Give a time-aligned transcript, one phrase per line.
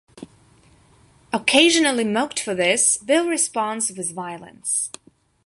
[1.31, 4.89] Occasionally mocked for this, Bill responds with violence.